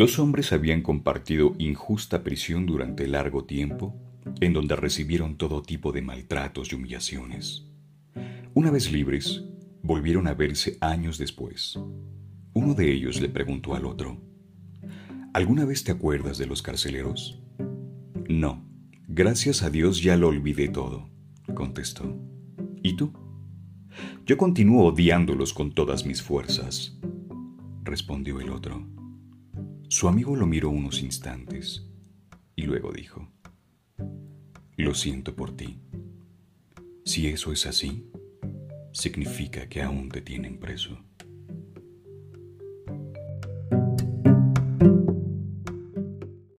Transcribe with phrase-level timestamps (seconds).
[0.00, 3.94] Dos hombres habían compartido injusta prisión durante largo tiempo,
[4.40, 7.66] en donde recibieron todo tipo de maltratos y humillaciones.
[8.54, 9.44] Una vez libres,
[9.82, 11.78] volvieron a verse años después.
[12.54, 14.16] Uno de ellos le preguntó al otro,
[15.34, 17.38] ¿Alguna vez te acuerdas de los carceleros?
[18.26, 18.64] No,
[19.06, 21.10] gracias a Dios ya lo olvidé todo,
[21.52, 22.16] contestó.
[22.82, 23.12] ¿Y tú?
[24.24, 26.98] Yo continúo odiándolos con todas mis fuerzas,
[27.84, 28.98] respondió el otro.
[29.90, 31.84] Su amigo lo miró unos instantes
[32.54, 33.28] y luego dijo,
[34.76, 35.80] Lo siento por ti.
[37.04, 38.08] Si eso es así,
[38.92, 40.96] significa que aún te tienen preso.